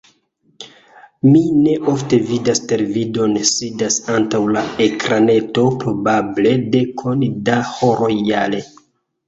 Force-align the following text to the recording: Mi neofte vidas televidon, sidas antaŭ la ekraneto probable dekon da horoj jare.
Mi 1.33 1.41
neofte 1.65 2.19
vidas 2.29 2.61
televidon, 2.71 3.37
sidas 3.51 3.99
antaŭ 4.15 4.41
la 4.57 4.65
ekraneto 4.87 5.69
probable 5.85 6.57
dekon 6.79 7.25
da 7.53 7.63
horoj 7.77 8.13
jare. 8.35 8.67